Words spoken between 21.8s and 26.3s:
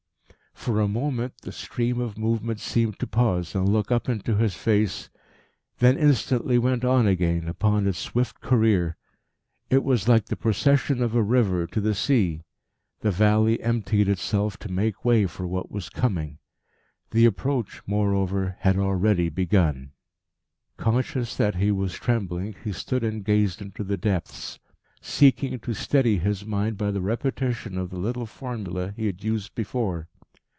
trembling, he stood and gazed into the depths, seeking to steady